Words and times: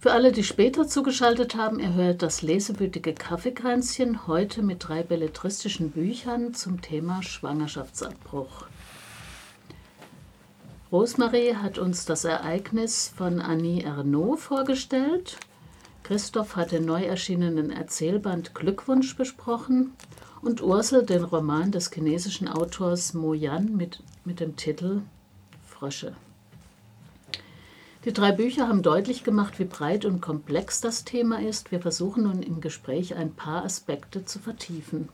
Für 0.00 0.12
alle, 0.12 0.32
die 0.32 0.44
später 0.44 0.88
zugeschaltet 0.88 1.56
haben, 1.56 1.78
ihr 1.78 1.92
hört 1.92 2.22
das 2.22 2.40
lesewütige 2.40 3.12
Kaffeekränzchen 3.12 4.26
heute 4.26 4.62
mit 4.62 4.88
drei 4.88 5.02
belletristischen 5.02 5.90
Büchern 5.90 6.54
zum 6.54 6.80
Thema 6.80 7.22
Schwangerschaftsabbruch. 7.22 8.64
Rosemarie 10.90 11.56
hat 11.56 11.76
uns 11.76 12.06
das 12.06 12.24
Ereignis 12.24 13.12
von 13.14 13.42
Annie 13.42 13.82
Ernaux 13.82 14.42
vorgestellt. 14.42 15.36
Christoph 16.02 16.56
hat 16.56 16.72
den 16.72 16.86
neu 16.86 17.04
erschienenen 17.04 17.70
Erzählband 17.70 18.54
Glückwunsch 18.54 19.18
besprochen 19.18 19.92
und 20.40 20.62
Ursel 20.62 21.04
den 21.04 21.24
Roman 21.24 21.72
des 21.72 21.90
chinesischen 21.92 22.48
Autors 22.48 23.12
Mo 23.12 23.34
Yan 23.34 23.76
mit, 23.76 24.02
mit 24.24 24.40
dem 24.40 24.56
Titel 24.56 25.02
Frösche. 25.66 26.16
Die 28.06 28.14
drei 28.14 28.32
Bücher 28.32 28.66
haben 28.66 28.82
deutlich 28.82 29.24
gemacht, 29.24 29.58
wie 29.58 29.64
breit 29.64 30.06
und 30.06 30.22
komplex 30.22 30.80
das 30.80 31.04
Thema 31.04 31.40
ist. 31.40 31.70
Wir 31.70 31.80
versuchen 31.80 32.22
nun 32.22 32.42
im 32.42 32.62
Gespräch 32.62 33.14
ein 33.14 33.34
paar 33.34 33.62
Aspekte 33.62 34.24
zu 34.24 34.38
vertiefen. 34.38 35.10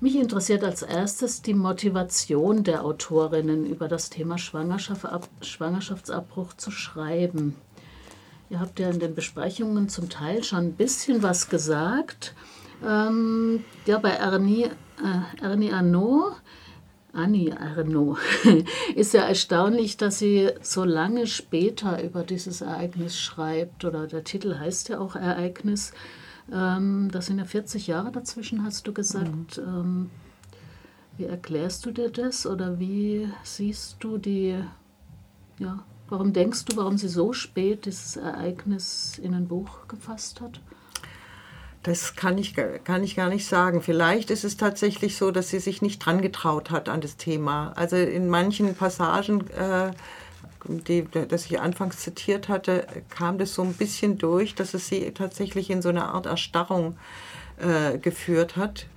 Mich 0.00 0.16
interessiert 0.16 0.64
als 0.64 0.82
erstes 0.82 1.42
die 1.42 1.54
Motivation 1.54 2.64
der 2.64 2.84
Autorinnen, 2.84 3.64
über 3.64 3.86
das 3.86 4.10
Thema 4.10 4.38
Schwangerschaftsabbruch 4.38 6.54
zu 6.54 6.72
schreiben. 6.72 7.54
Ihr 8.50 8.58
habt 8.58 8.80
ja 8.80 8.90
in 8.90 8.98
den 8.98 9.14
Besprechungen 9.14 9.88
zum 9.88 10.08
Teil 10.08 10.42
schon 10.42 10.58
ein 10.58 10.74
bisschen 10.74 11.22
was 11.22 11.48
gesagt. 11.48 12.34
Ähm, 12.84 13.64
ja, 13.86 13.98
bei 13.98 14.10
Ernie, 14.10 14.64
äh, 14.64 15.42
Ernie 15.42 15.72
Arnaud 15.72 16.32
Annie 17.16 17.52
Arnaud, 17.58 18.18
ist 18.94 19.14
ja 19.14 19.22
erstaunlich, 19.22 19.96
dass 19.96 20.18
sie 20.18 20.50
so 20.60 20.84
lange 20.84 21.26
später 21.26 22.02
über 22.02 22.22
dieses 22.22 22.60
Ereignis 22.60 23.18
schreibt. 23.18 23.84
Oder 23.84 24.06
der 24.06 24.24
Titel 24.24 24.58
heißt 24.58 24.90
ja 24.90 25.00
auch 25.00 25.16
Ereignis. 25.16 25.92
Ähm, 26.52 27.08
das 27.10 27.26
sind 27.26 27.38
ja 27.38 27.44
40 27.44 27.86
Jahre 27.86 28.12
dazwischen, 28.12 28.64
hast 28.64 28.86
du 28.86 28.92
gesagt. 28.92 29.58
Mhm. 29.58 29.64
Ähm, 29.66 30.10
wie 31.16 31.24
erklärst 31.24 31.86
du 31.86 31.90
dir 31.92 32.10
das 32.10 32.46
oder 32.46 32.78
wie 32.78 33.28
siehst 33.42 33.96
du 34.00 34.18
die, 34.18 34.54
ja, 35.58 35.82
warum 36.08 36.32
denkst 36.34 36.66
du, 36.66 36.76
warum 36.76 36.98
sie 36.98 37.08
so 37.08 37.32
spät 37.32 37.86
dieses 37.86 38.16
Ereignis 38.16 39.18
in 39.18 39.34
ein 39.34 39.48
Buch 39.48 39.88
gefasst 39.88 40.42
hat? 40.42 40.60
Das 41.86 42.16
kann 42.16 42.36
ich, 42.36 42.56
kann 42.82 43.04
ich 43.04 43.14
gar 43.14 43.28
nicht 43.28 43.46
sagen. 43.46 43.80
Vielleicht 43.80 44.32
ist 44.32 44.42
es 44.42 44.56
tatsächlich 44.56 45.16
so, 45.16 45.30
dass 45.30 45.50
sie 45.50 45.60
sich 45.60 45.82
nicht 45.82 46.00
dran 46.00 46.20
getraut 46.20 46.72
hat 46.72 46.88
an 46.88 47.00
das 47.00 47.16
Thema. 47.16 47.72
Also 47.76 47.94
in 47.94 48.28
manchen 48.28 48.74
Passagen, 48.74 49.48
äh, 49.50 49.92
die, 50.64 51.04
das 51.04 51.46
ich 51.46 51.60
anfangs 51.60 51.98
zitiert 51.98 52.48
hatte, 52.48 52.88
kam 53.08 53.38
das 53.38 53.54
so 53.54 53.62
ein 53.62 53.72
bisschen 53.72 54.18
durch, 54.18 54.56
dass 54.56 54.74
es 54.74 54.88
sie 54.88 55.12
tatsächlich 55.12 55.70
in 55.70 55.80
so 55.80 55.90
eine 55.90 56.06
Art 56.06 56.26
Erstarrung 56.26 56.96
äh, 57.58 57.98
geführt 57.98 58.56
hat. 58.56 58.88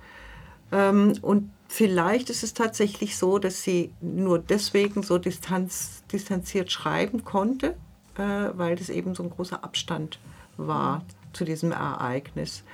Ähm, 0.72 1.12
und 1.22 1.52
vielleicht 1.68 2.28
ist 2.28 2.42
es 2.42 2.54
tatsächlich 2.54 3.16
so, 3.16 3.38
dass 3.38 3.62
sie 3.62 3.92
nur 4.00 4.40
deswegen 4.40 5.04
so 5.04 5.18
distanz, 5.18 6.02
distanziert 6.10 6.72
schreiben 6.72 7.22
konnte, 7.22 7.76
äh, 8.18 8.50
weil 8.54 8.74
das 8.74 8.88
eben 8.88 9.14
so 9.14 9.22
ein 9.22 9.30
großer 9.30 9.62
Abstand 9.62 10.18
war 10.56 11.04
zu 11.32 11.44
diesem 11.44 11.72
Ereignis. 11.72 12.64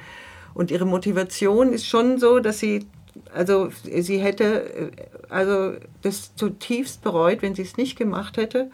Und 0.54 0.70
ihre 0.70 0.86
Motivation 0.86 1.72
ist 1.72 1.86
schon 1.86 2.18
so, 2.18 2.38
dass 2.38 2.58
sie, 2.58 2.86
also 3.34 3.70
sie 3.84 4.18
hätte 4.18 4.90
also 5.28 5.74
das 6.02 6.34
zutiefst 6.34 7.02
bereut, 7.02 7.42
wenn 7.42 7.54
sie 7.54 7.62
es 7.62 7.76
nicht 7.76 7.96
gemacht 7.96 8.36
hätte, 8.36 8.70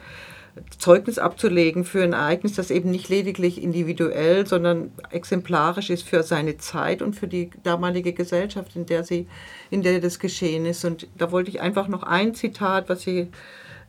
Zeugnis 0.78 1.18
abzulegen 1.18 1.84
für 1.84 2.02
ein 2.02 2.12
Ereignis, 2.12 2.54
das 2.54 2.70
eben 2.70 2.90
nicht 2.90 3.08
lediglich 3.08 3.62
individuell, 3.62 4.46
sondern 4.46 4.92
exemplarisch 5.10 5.88
ist 5.88 6.02
für 6.02 6.22
seine 6.22 6.58
Zeit 6.58 7.00
und 7.00 7.16
für 7.16 7.26
die 7.26 7.50
damalige 7.62 8.12
Gesellschaft, 8.12 8.76
in 8.76 8.84
der 8.84 9.02
sie, 9.02 9.26
in 9.70 9.82
der 9.82 10.00
das 10.00 10.18
geschehen 10.18 10.66
ist. 10.66 10.84
Und 10.84 11.08
da 11.16 11.32
wollte 11.32 11.50
ich 11.50 11.62
einfach 11.62 11.88
noch 11.88 12.02
ein 12.02 12.34
Zitat, 12.34 12.90
was 12.90 13.00
sie, 13.00 13.28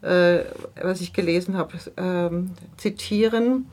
äh, 0.02 0.40
was 0.82 1.02
ich 1.02 1.12
gelesen 1.12 1.58
habe, 1.58 1.74
ähm, 1.98 2.52
zitieren. 2.78 3.66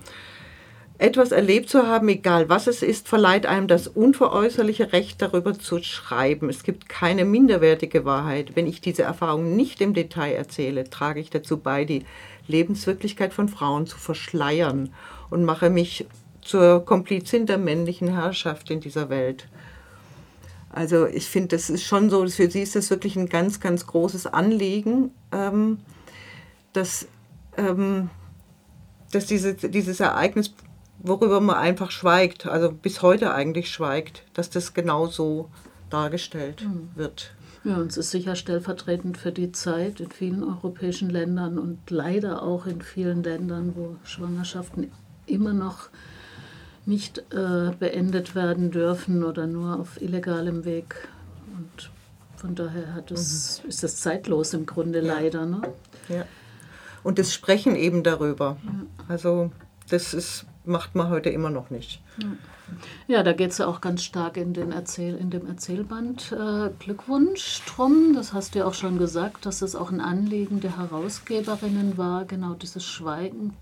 Etwas 1.01 1.33
erlebt 1.33 1.71
zu 1.71 1.87
haben, 1.87 2.11
egal 2.11 2.51
was 2.51 2.67
es 2.67 2.83
ist, 2.83 3.09
verleiht 3.09 3.47
einem 3.47 3.69
das 3.69 3.89
unveräußerliche 3.89 4.93
Recht 4.93 5.23
darüber 5.23 5.59
zu 5.59 5.83
schreiben. 5.83 6.51
Es 6.51 6.63
gibt 6.63 6.91
keine 6.91 7.25
minderwertige 7.25 8.05
Wahrheit. 8.05 8.55
Wenn 8.55 8.67
ich 8.67 8.83
diese 8.83 9.05
Erfahrung 9.05 9.57
nicht 9.57 9.81
im 9.81 9.95
Detail 9.95 10.35
erzähle, 10.35 10.91
trage 10.91 11.21
ich 11.21 11.31
dazu 11.31 11.57
bei, 11.57 11.87
die 11.87 12.05
Lebenswirklichkeit 12.49 13.33
von 13.33 13.49
Frauen 13.49 13.87
zu 13.87 13.97
verschleiern 13.97 14.93
und 15.31 15.47
mache 15.47 15.71
mich 15.71 16.05
zur 16.43 16.85
Komplizin 16.85 17.47
der 17.47 17.57
männlichen 17.57 18.09
Herrschaft 18.09 18.71
in 18.71 18.81
dieser 18.81 19.09
Welt. 19.09 19.49
Also 20.69 21.07
ich 21.07 21.25
finde, 21.25 21.57
das 21.57 21.71
ist 21.71 21.85
schon 21.85 22.11
so, 22.11 22.29
für 22.29 22.51
sie 22.51 22.61
ist 22.61 22.77
das 22.77 22.91
wirklich 22.91 23.17
ein 23.17 23.31
ganz, 23.31 23.59
ganz 23.59 23.87
großes 23.87 24.27
Anliegen, 24.27 25.13
ähm, 25.33 25.79
dass, 26.75 27.09
ähm, 27.57 28.11
dass 29.13 29.25
diese, 29.25 29.55
dieses 29.55 30.01
Ereignis 30.01 30.53
worüber 31.03 31.41
man 31.41 31.57
einfach 31.57 31.91
schweigt, 31.91 32.47
also 32.47 32.71
bis 32.71 33.03
heute 33.03 33.33
eigentlich 33.35 33.71
schweigt, 33.71 34.25
dass 34.35 34.51
das 34.51 34.75
genau 34.75 35.07
so 35.07 35.49
dargestellt 35.89 36.65
mhm. 36.65 36.91
wird. 36.95 37.33
Ja, 37.65 37.77
und 37.77 37.91
es 37.91 37.99
ist 37.99 38.11
sicher 38.11 38.37
stellvertretend 38.37 39.19
für 39.19 39.33
die 39.33 39.53
Zeit 39.53 40.01
in 40.01 40.11
vielen 40.11 40.43
europäischen 40.43 41.11
Ländern 41.11 41.59
und 41.59 41.79
leider 41.91 42.43
auch 42.43 42.67
in 42.67 42.81
vielen 42.81 43.23
Ländern, 43.23 43.75
wo 43.77 43.97
Schwangerschaften 44.05 44.91
immer 45.27 45.53
noch 45.53 45.91
nicht 46.87 47.19
äh, 47.33 47.73
beendet 47.79 48.35
werden 48.35 48.71
dürfen 48.71 49.23
oder 49.25 49.47
nur 49.47 49.79
auf 49.79 50.01
illegalem 50.01 50.65
Weg. 50.65 51.09
Und 51.55 51.91
von 52.37 52.55
daher 52.55 52.95
hat 52.95 53.11
es, 53.11 53.63
mhm. 53.63 53.69
ist 53.69 53.83
das 53.83 53.97
zeitlos 53.97 54.55
im 54.55 54.65
Grunde 54.65 55.01
ja. 55.01 55.15
leider. 55.15 55.45
Ne? 55.45 55.61
Ja. 56.09 56.25
Und 57.03 57.19
das 57.19 57.35
Sprechen 57.35 57.77
eben 57.77 58.03
darüber. 58.03 58.57
Ja. 58.65 58.73
Also 59.09 59.53
das 59.91 60.15
ist 60.15 60.47
macht 60.71 60.95
man 60.95 61.11
heute 61.11 61.31
immer 61.31 61.51
noch 61.51 61.71
nicht. 61.71 62.01
Ja, 63.09 63.23
da 63.23 63.33
geht 63.33 63.51
es 63.51 63.59
ja 63.59 63.67
auch 63.67 63.81
ganz 63.81 64.03
stark 64.03 64.37
in, 64.37 64.55
den 64.55 64.73
Erzähl 64.73 65.17
in 65.17 65.31
dem 65.31 65.47
Erzählband 65.47 66.33
äh, 66.33 66.71
Glückwunsch 66.79 67.63
drum. 67.67 68.15
Das 68.15 68.33
hast 68.33 68.55
du 68.55 68.61
ja 68.61 68.67
auch 68.67 68.75
schon 68.75 68.99
gesagt, 68.99 69.45
dass 69.45 69.61
es 69.61 69.75
auch 69.75 69.91
ein 69.91 70.01
Anliegen 70.01 70.61
der 70.61 70.79
Herausgeberinnen 70.79 71.99
war, 71.99 72.25
genau 72.25 72.55
dieses 72.55 72.85
Schweigen 72.85 73.55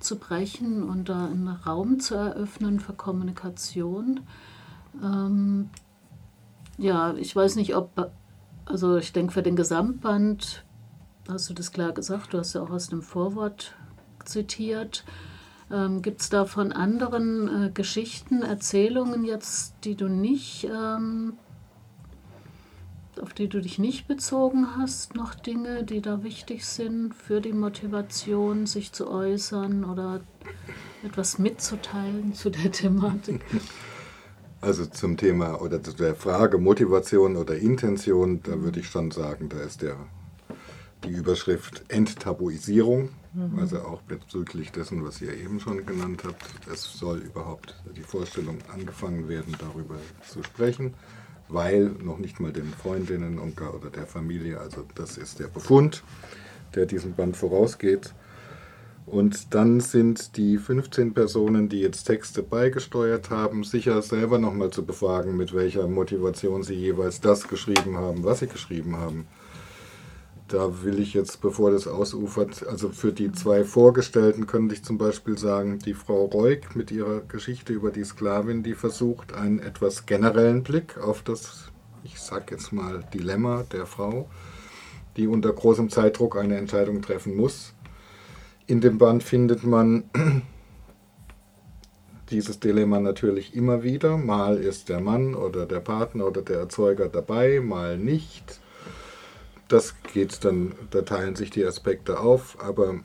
zu 0.00 0.18
brechen 0.18 0.82
und 0.82 1.08
da 1.08 1.26
einen 1.26 1.48
Raum 1.48 2.00
zu 2.00 2.14
eröffnen 2.14 2.80
für 2.80 2.94
Kommunikation. 2.94 4.20
Ähm, 5.02 5.70
ja, 6.78 7.14
ich 7.14 7.34
weiß 7.34 7.56
nicht, 7.56 7.74
ob, 7.76 8.10
also 8.64 8.96
ich 8.96 9.12
denke 9.12 9.32
für 9.32 9.42
den 9.42 9.56
Gesamtband, 9.56 10.64
hast 11.28 11.50
du 11.50 11.54
das 11.54 11.72
klar 11.72 11.92
gesagt, 11.92 12.32
du 12.32 12.38
hast 12.38 12.54
ja 12.54 12.62
auch 12.62 12.70
aus 12.70 12.88
dem 12.88 13.02
Vorwort 13.02 13.74
zitiert, 14.24 15.04
ähm, 15.70 16.02
Gibt 16.02 16.20
es 16.20 16.28
da 16.28 16.44
von 16.44 16.72
anderen 16.72 17.66
äh, 17.66 17.70
Geschichten, 17.70 18.42
Erzählungen 18.42 19.24
jetzt, 19.24 19.74
die 19.84 19.96
du 19.96 20.08
nicht, 20.08 20.64
ähm, 20.64 21.34
auf 23.20 23.32
die 23.32 23.48
du 23.48 23.60
dich 23.60 23.78
nicht 23.78 24.06
bezogen 24.06 24.76
hast, 24.76 25.16
noch 25.16 25.34
Dinge, 25.34 25.82
die 25.82 26.00
da 26.00 26.22
wichtig 26.22 26.64
sind 26.66 27.14
für 27.14 27.40
die 27.40 27.52
Motivation, 27.52 28.66
sich 28.66 28.92
zu 28.92 29.10
äußern 29.10 29.84
oder 29.84 30.20
etwas 31.02 31.38
mitzuteilen 31.38 32.32
zu 32.34 32.50
der 32.50 32.70
Thematik? 32.72 33.40
Also 34.60 34.86
zum 34.86 35.16
Thema 35.16 35.60
oder 35.60 35.82
zu 35.82 35.92
der 35.92 36.14
Frage 36.14 36.58
Motivation 36.58 37.36
oder 37.36 37.56
Intention, 37.56 38.40
da 38.42 38.60
würde 38.62 38.80
ich 38.80 38.88
schon 38.88 39.10
sagen, 39.10 39.48
da 39.48 39.60
ist 39.60 39.82
der, 39.82 39.96
die 41.04 41.10
Überschrift 41.10 41.84
Enttabuisierung 41.88 43.10
Mhm. 43.36 43.58
Also 43.58 43.80
auch 43.80 44.00
bezüglich 44.02 44.72
dessen, 44.72 45.04
was 45.04 45.20
ihr 45.20 45.34
eben 45.34 45.60
schon 45.60 45.84
genannt 45.84 46.22
habt, 46.24 46.42
es 46.72 46.84
soll 46.84 47.18
überhaupt 47.18 47.74
die 47.94 48.02
Vorstellung 48.02 48.58
angefangen 48.72 49.28
werden, 49.28 49.54
darüber 49.58 49.96
zu 50.26 50.42
sprechen, 50.42 50.94
weil 51.48 51.84
noch 52.02 52.18
nicht 52.18 52.40
mal 52.40 52.52
den 52.52 52.72
Freundinnen 52.72 53.38
oder 53.38 53.90
der 53.90 54.06
Familie, 54.06 54.58
also 54.58 54.84
das 54.94 55.18
ist 55.18 55.38
der 55.38 55.48
Befund, 55.48 56.02
der 56.74 56.86
diesem 56.86 57.12
Band 57.12 57.36
vorausgeht. 57.36 58.14
Und 59.04 59.54
dann 59.54 59.80
sind 59.80 60.36
die 60.36 60.56
15 60.56 61.12
Personen, 61.14 61.68
die 61.68 61.80
jetzt 61.80 62.04
Texte 62.04 62.42
beigesteuert 62.42 63.30
haben, 63.30 63.62
sicher 63.64 64.00
selber 64.02 64.38
nochmal 64.38 64.70
zu 64.70 64.84
befragen, 64.84 65.36
mit 65.36 65.54
welcher 65.54 65.86
Motivation 65.86 66.62
sie 66.62 66.74
jeweils 66.74 67.20
das 67.20 67.46
geschrieben 67.46 67.98
haben, 67.98 68.24
was 68.24 68.40
sie 68.40 68.48
geschrieben 68.48 68.96
haben 68.96 69.26
da 70.48 70.82
will 70.84 71.00
ich 71.00 71.12
jetzt, 71.14 71.40
bevor 71.40 71.72
das 71.72 71.88
ausufert, 71.88 72.64
also 72.66 72.90
für 72.90 73.12
die 73.12 73.32
zwei 73.32 73.64
Vorgestellten 73.64 74.46
könnte 74.46 74.74
ich 74.74 74.84
zum 74.84 74.96
Beispiel 74.96 75.36
sagen, 75.36 75.80
die 75.80 75.94
Frau 75.94 76.26
Reuk 76.26 76.76
mit 76.76 76.92
ihrer 76.92 77.20
Geschichte 77.20 77.72
über 77.72 77.90
die 77.90 78.04
Sklavin, 78.04 78.62
die 78.62 78.74
versucht, 78.74 79.32
einen 79.32 79.58
etwas 79.58 80.06
generellen 80.06 80.62
Blick 80.62 80.98
auf 80.98 81.22
das, 81.22 81.72
ich 82.04 82.20
sag 82.20 82.52
jetzt 82.52 82.72
mal, 82.72 83.04
Dilemma 83.12 83.64
der 83.72 83.86
Frau, 83.86 84.28
die 85.16 85.26
unter 85.26 85.52
großem 85.52 85.90
Zeitdruck 85.90 86.36
eine 86.36 86.56
Entscheidung 86.56 87.02
treffen 87.02 87.34
muss. 87.34 87.74
In 88.68 88.80
dem 88.80 88.98
Band 88.98 89.24
findet 89.24 89.64
man 89.64 90.04
dieses 92.30 92.60
Dilemma 92.60 93.00
natürlich 93.00 93.56
immer 93.56 93.82
wieder. 93.82 94.16
Mal 94.16 94.58
ist 94.58 94.90
der 94.90 95.00
Mann 95.00 95.34
oder 95.34 95.66
der 95.66 95.80
Partner 95.80 96.26
oder 96.26 96.42
der 96.42 96.58
Erzeuger 96.60 97.08
dabei, 97.08 97.60
mal 97.60 97.98
nicht. 97.98 98.60
Das 99.68 99.94
geht 100.12 100.44
dann, 100.44 100.74
da 100.90 101.02
teilen 101.02 101.34
sich 101.34 101.50
die 101.50 101.64
Aspekte 101.64 102.20
auf, 102.20 102.62
aber 102.62 103.00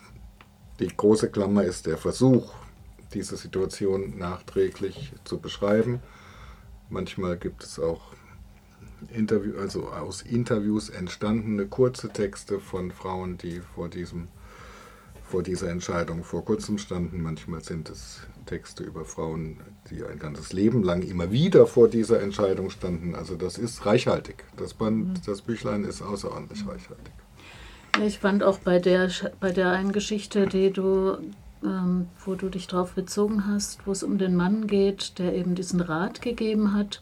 die 0.80 0.88
große 0.88 1.31
Klammer 1.31 1.63
ist 1.63 1.88
der 1.88 1.98
Versuch, 1.98 2.54
diese 3.13 3.36
Situation 3.36 4.18
nachträglich 4.18 5.13
zu 5.24 5.40
beschreiben. 5.40 6.02
Manchmal 6.90 7.38
gibt 7.38 7.63
es 7.63 7.80
auch 7.80 8.13
Interview, 9.10 9.58
also 9.58 9.90
aus 9.90 10.22
Interviews 10.22 10.90
entstandene 10.90 11.66
kurze 11.68 12.10
Texte 12.10 12.60
von 12.60 12.92
Frauen, 12.92 13.38
die 13.38 13.62
vor 13.62 13.90
diesem 13.90 14.28
vor 15.31 15.44
dieser 15.44 15.69
Entscheidung 15.69 16.25
vor 16.25 16.44
kurzem 16.44 16.78
standen. 16.78 17.22
Manchmal 17.22 17.63
sind 17.63 17.90
es 17.90 18.22
Texte 18.45 18.83
über 18.83 19.05
Frauen, 19.05 19.59
die 19.89 20.03
ein 20.03 20.19
ganzes 20.19 20.53
Leben 20.53 20.83
lang 20.83 21.01
immer 21.01 21.31
wieder 21.31 21.67
vor 21.67 21.88
dieser 21.88 22.21
Entscheidung 22.21 22.69
standen. 22.69 23.15
Also 23.15 23.35
das 23.35 23.57
ist 23.57 23.85
reichhaltig. 23.85 24.45
Das 24.57 24.73
Band, 24.73 25.07
mhm. 25.07 25.13
das 25.25 25.41
Büchlein 25.41 25.83
ist 25.83 26.01
außerordentlich 26.01 26.61
reichhaltig. 26.67 27.13
Ich 28.05 28.19
fand 28.19 28.43
auch 28.43 28.59
bei 28.59 28.79
der, 28.79 29.09
bei 29.39 29.51
der 29.51 29.71
einen 29.71 29.91
Geschichte, 29.91 30.47
die 30.47 30.71
du, 30.71 31.17
ähm, 31.63 32.07
wo 32.25 32.35
du 32.35 32.49
dich 32.49 32.67
darauf 32.67 32.93
bezogen 32.93 33.47
hast, 33.47 33.85
wo 33.85 33.91
es 33.91 34.03
um 34.03 34.17
den 34.17 34.35
Mann 34.35 34.67
geht, 34.67 35.19
der 35.19 35.35
eben 35.35 35.55
diesen 35.55 35.81
Rat 35.81 36.21
gegeben 36.21 36.73
hat, 36.73 37.01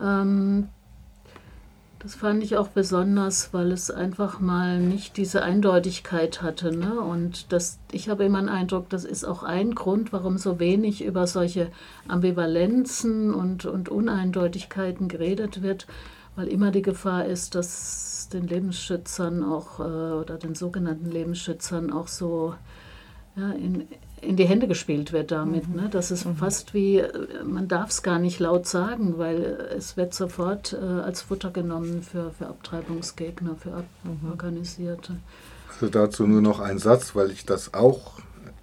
ähm, 0.00 0.68
das 2.00 2.14
fand 2.14 2.42
ich 2.42 2.56
auch 2.56 2.68
besonders, 2.68 3.52
weil 3.52 3.72
es 3.72 3.90
einfach 3.90 4.40
mal 4.40 4.80
nicht 4.80 5.18
diese 5.18 5.42
Eindeutigkeit 5.42 6.40
hatte. 6.40 6.74
Ne? 6.74 6.98
Und 6.98 7.52
das, 7.52 7.78
ich 7.92 8.08
habe 8.08 8.24
immer 8.24 8.40
den 8.40 8.48
Eindruck, 8.48 8.88
das 8.88 9.04
ist 9.04 9.24
auch 9.24 9.42
ein 9.42 9.74
Grund, 9.74 10.10
warum 10.10 10.38
so 10.38 10.58
wenig 10.58 11.04
über 11.04 11.26
solche 11.26 11.70
Ambivalenzen 12.08 13.34
und, 13.34 13.66
und 13.66 13.90
Uneindeutigkeiten 13.90 15.08
geredet 15.08 15.60
wird, 15.60 15.86
weil 16.36 16.48
immer 16.48 16.70
die 16.70 16.80
Gefahr 16.80 17.26
ist, 17.26 17.54
dass 17.54 18.30
den 18.32 18.46
Lebensschützern 18.46 19.44
auch 19.44 19.78
äh, 19.80 19.82
oder 19.82 20.38
den 20.38 20.54
sogenannten 20.54 21.10
Lebensschützern 21.10 21.92
auch 21.92 22.08
so 22.08 22.54
ja, 23.36 23.50
in, 23.52 23.86
in 24.20 24.36
die 24.36 24.44
Hände 24.44 24.68
gespielt 24.68 25.12
wird 25.12 25.30
damit. 25.30 25.68
Mhm. 25.68 25.76
Ne? 25.76 25.88
Das 25.90 26.10
ist 26.10 26.26
mhm. 26.26 26.36
fast 26.36 26.74
wie, 26.74 27.02
man 27.44 27.68
darf 27.68 27.90
es 27.90 28.02
gar 28.02 28.18
nicht 28.18 28.38
laut 28.38 28.66
sagen, 28.66 29.18
weil 29.18 29.42
es 29.76 29.96
wird 29.96 30.14
sofort 30.14 30.72
äh, 30.72 30.76
als 30.76 31.22
Futter 31.22 31.50
genommen 31.50 32.02
für, 32.02 32.30
für 32.30 32.46
Abtreibungsgegner, 32.46 33.56
für 33.56 33.72
Ab 33.72 33.86
mhm. 34.04 34.30
Organisierte. 34.30 35.16
Also 35.72 35.88
dazu 35.88 36.26
nur 36.26 36.42
noch 36.42 36.60
ein 36.60 36.78
Satz, 36.78 37.14
weil 37.14 37.30
ich 37.30 37.46
das 37.46 37.74
auch 37.74 38.20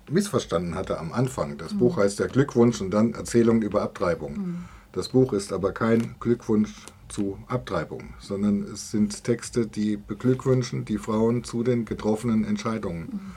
missverstanden 0.10 0.76
hatte 0.76 1.00
am 1.00 1.12
Anfang. 1.12 1.58
Das 1.58 1.74
mhm. 1.74 1.80
Buch 1.80 1.98
heißt 1.98 2.20
ja 2.20 2.28
Glückwunsch 2.28 2.82
und 2.82 2.92
dann 2.92 3.14
Erzählung 3.14 3.62
über 3.62 3.82
Abtreibung. 3.82 4.34
Mhm. 4.34 4.58
Das 4.92 5.10
Buch 5.10 5.34
ist 5.34 5.54
aber 5.54 5.74
kein 5.74 6.16
Glückwunsch 6.20 6.74
zu 7.10 7.38
Abtreibung, 7.48 8.14
sondern 8.20 8.64
es 8.64 8.92
sind 8.92 9.24
Texte, 9.24 9.68
die 9.68 9.98
beglückwünschen 9.98 10.86
die 10.86 10.98
Frauen 10.98 11.44
zu 11.44 11.64
den 11.64 11.86
getroffenen 11.86 12.44
Entscheidungen. 12.44 13.34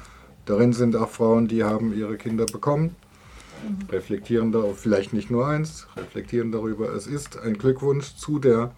Mhm. 0.51 0.55
Darin 0.55 0.73
sind 0.73 0.97
auch 0.97 1.09
Frauen, 1.09 1.49
die 1.49 1.65
haben 1.65 1.97
ihre 1.97 2.17
Kinder 2.17 2.47
bekommen, 2.47 2.97
reflektieren 3.91 4.53
darauf, 4.53 4.79
vielleicht 4.79 5.13
nicht 5.13 5.31
nur 5.31 5.47
eins, 5.47 5.87
reflektieren 5.97 6.53
darüber, 6.53 6.93
es 6.95 7.07
ist 7.07 7.39
ein 7.39 7.55
Glückwunsch 7.55 8.17
zu 8.17 8.39
der 8.39 8.73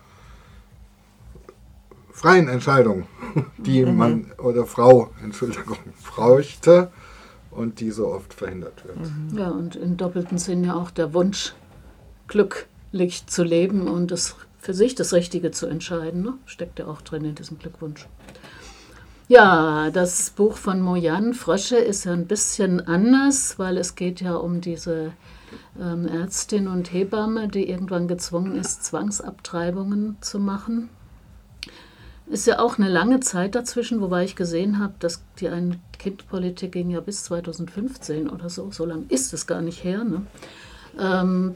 freien 2.10 2.48
Entscheidung, 2.48 3.06
die 3.58 3.84
mhm. 3.84 3.96
Mann 3.96 4.32
oder 4.38 4.66
Frau, 4.66 5.10
Entschuldigung, 5.22 5.78
bräuchte 6.14 6.90
und 7.50 7.80
die 7.80 7.90
so 7.90 8.08
oft 8.08 8.34
verhindert 8.34 8.84
wird. 8.84 8.98
Mhm. 8.98 9.38
Ja, 9.38 9.48
und 9.50 9.76
im 9.76 9.96
doppelten 9.96 10.38
Sinn 10.38 10.64
ja 10.64 10.74
auch 10.74 10.90
der 10.90 11.14
Wunsch, 11.14 11.54
glücklich 12.28 13.26
zu 13.26 13.44
leben 13.44 13.88
und 13.88 14.10
das 14.10 14.36
für 14.58 14.74
sich 14.74 14.94
das 14.94 15.12
Richtige 15.12 15.50
zu 15.50 15.66
entscheiden, 15.66 16.22
ne? 16.22 16.34
steckt 16.46 16.78
ja 16.78 16.86
auch 16.86 17.02
drin 17.02 17.24
in 17.24 17.34
diesem 17.34 17.58
Glückwunsch. 17.58 18.06
Ja, 19.28 19.90
das 19.90 20.30
Buch 20.30 20.56
von 20.56 20.80
Mojan 20.80 21.32
Frösche 21.32 21.76
ist 21.76 22.04
ja 22.04 22.12
ein 22.12 22.26
bisschen 22.26 22.80
anders, 22.86 23.58
weil 23.58 23.78
es 23.78 23.94
geht 23.94 24.20
ja 24.20 24.34
um 24.34 24.60
diese 24.60 25.12
ähm, 25.80 26.06
Ärztin 26.06 26.66
und 26.66 26.92
Hebamme, 26.92 27.48
die 27.48 27.68
irgendwann 27.68 28.08
gezwungen 28.08 28.56
ist, 28.56 28.84
Zwangsabtreibungen 28.84 30.16
zu 30.20 30.38
machen. 30.38 30.90
Ist 32.26 32.46
ja 32.46 32.58
auch 32.58 32.78
eine 32.78 32.88
lange 32.88 33.20
Zeit 33.20 33.54
dazwischen, 33.54 34.00
wobei 34.00 34.24
ich 34.24 34.36
gesehen 34.36 34.78
habe, 34.78 34.94
dass 34.98 35.22
die 35.38 35.48
Ein-Kind-Politik 35.48 36.72
ging 36.72 36.90
ja 36.90 37.00
bis 37.00 37.24
2015 37.24 38.28
oder 38.28 38.48
so. 38.50 38.70
So 38.70 38.84
lange 38.84 39.04
ist 39.08 39.32
es 39.32 39.46
gar 39.46 39.60
nicht 39.60 39.84
her. 39.84 40.04
Ne? 40.04 40.26
Ähm, 40.98 41.54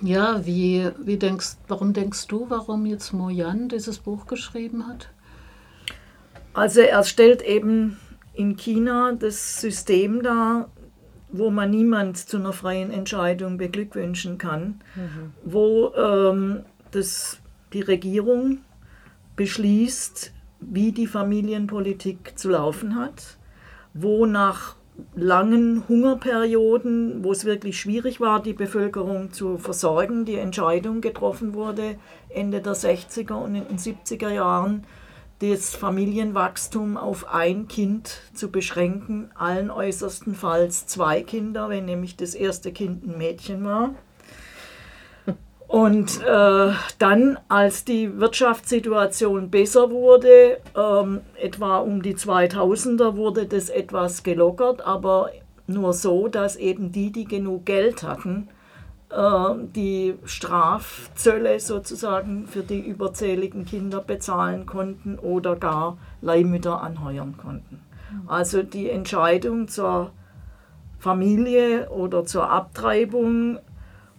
ja, 0.00 0.44
wie, 0.46 0.88
wie 1.04 1.16
denkst, 1.18 1.56
warum 1.68 1.92
denkst 1.92 2.26
du, 2.28 2.46
warum 2.48 2.86
jetzt 2.86 3.12
Mojan 3.12 3.68
dieses 3.68 3.98
Buch 3.98 4.26
geschrieben 4.26 4.86
hat? 4.88 5.10
Also 6.54 6.80
er 6.80 7.02
stellt 7.04 7.42
eben 7.42 7.98
in 8.34 8.56
China 8.56 9.12
das 9.12 9.60
System 9.60 10.22
dar, 10.22 10.68
wo 11.30 11.50
man 11.50 11.70
niemand 11.70 12.18
zu 12.18 12.36
einer 12.36 12.52
freien 12.52 12.90
Entscheidung 12.90 13.56
beglückwünschen 13.56 14.38
kann, 14.38 14.80
mhm. 14.94 15.32
wo 15.44 15.92
ähm, 15.94 16.60
das, 16.90 17.38
die 17.72 17.80
Regierung 17.80 18.58
beschließt, 19.36 20.32
wie 20.60 20.92
die 20.92 21.06
Familienpolitik 21.06 22.38
zu 22.38 22.50
laufen 22.50 22.96
hat, 22.96 23.38
wo 23.94 24.26
nach 24.26 24.76
langen 25.14 25.88
Hungerperioden, 25.88 27.24
wo 27.24 27.32
es 27.32 27.46
wirklich 27.46 27.80
schwierig 27.80 28.20
war, 28.20 28.42
die 28.42 28.52
Bevölkerung 28.52 29.32
zu 29.32 29.56
versorgen, 29.56 30.26
die 30.26 30.36
Entscheidung 30.36 31.00
getroffen 31.00 31.54
wurde, 31.54 31.96
Ende 32.28 32.60
der 32.60 32.74
60er 32.74 33.32
und 33.32 33.54
in 33.54 33.66
den 33.66 33.78
70er 33.78 34.30
Jahren, 34.30 34.84
das 35.50 35.74
Familienwachstum 35.74 36.96
auf 36.96 37.28
ein 37.28 37.66
Kind 37.66 38.20
zu 38.32 38.50
beschränken, 38.50 39.30
allen 39.34 39.70
äußerstenfalls 39.70 40.86
zwei 40.86 41.22
Kinder, 41.22 41.68
wenn 41.68 41.84
nämlich 41.84 42.16
das 42.16 42.34
erste 42.34 42.70
Kind 42.70 43.04
ein 43.04 43.18
Mädchen 43.18 43.64
war. 43.64 43.94
Und 45.66 46.22
äh, 46.22 46.72
dann, 46.98 47.38
als 47.48 47.84
die 47.84 48.20
Wirtschaftssituation 48.20 49.50
besser 49.50 49.90
wurde, 49.90 50.58
ähm, 50.76 51.22
etwa 51.40 51.78
um 51.78 52.02
die 52.02 52.14
2000er, 52.14 53.16
wurde 53.16 53.46
das 53.46 53.68
etwas 53.68 54.22
gelockert, 54.22 54.80
aber 54.80 55.30
nur 55.66 55.92
so, 55.92 56.28
dass 56.28 56.54
eben 56.54 56.92
die, 56.92 57.10
die 57.10 57.24
genug 57.24 57.66
Geld 57.66 58.04
hatten, 58.04 58.48
die 59.76 60.14
Strafzölle 60.24 61.60
sozusagen 61.60 62.46
für 62.46 62.62
die 62.62 62.80
überzähligen 62.80 63.66
Kinder 63.66 64.00
bezahlen 64.00 64.64
konnten 64.64 65.18
oder 65.18 65.56
gar 65.56 65.98
Leihmütter 66.22 66.80
anheuern 66.80 67.36
konnten. 67.36 67.80
Also 68.26 68.62
die 68.62 68.88
Entscheidung 68.88 69.68
zur 69.68 70.12
Familie 70.98 71.90
oder 71.90 72.24
zur 72.24 72.48
Abtreibung 72.50 73.58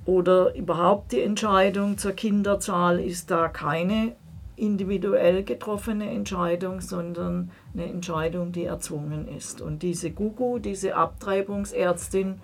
oder 0.05 0.53
überhaupt 0.55 1.11
die 1.11 1.21
Entscheidung 1.21 1.97
zur 1.97 2.11
Kinderzahl 2.11 2.99
ist 2.99 3.31
da 3.31 3.47
keine 3.47 4.15
individuell 4.55 5.43
getroffene 5.43 6.09
Entscheidung, 6.11 6.81
sondern 6.81 7.51
eine 7.73 7.85
Entscheidung, 7.85 8.51
die 8.51 8.65
erzwungen 8.65 9.27
ist. 9.27 9.61
Und 9.61 9.81
diese 9.81 10.11
Gugu, 10.11 10.59
diese 10.59 10.95
Abtreibungsärztin, 10.95 12.39